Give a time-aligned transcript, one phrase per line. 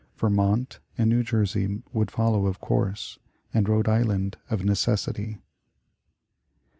[0.17, 3.19] Vermont and New Jersey would follow of course,
[3.53, 5.37] and Rhode Island of necessity."